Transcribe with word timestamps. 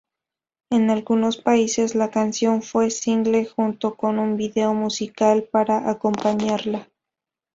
En 0.71 0.89
algunos 0.89 1.37
países, 1.37 1.93
la 1.93 2.09
canción 2.09 2.63
fue 2.63 2.89
single 2.89 3.45
junto 3.45 3.93
con 3.97 4.17
un 4.17 4.35
video 4.35 4.73
musical 4.73 5.43
para 5.51 5.91
acompañarla. 5.91 6.89